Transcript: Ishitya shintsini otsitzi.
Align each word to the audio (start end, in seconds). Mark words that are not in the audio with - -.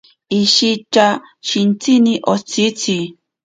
Ishitya 0.39 1.05
shintsini 1.49 2.13
otsitzi. 2.33 2.99